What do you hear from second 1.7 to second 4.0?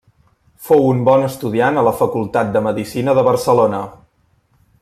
a la Facultat de Medicina de Barcelona.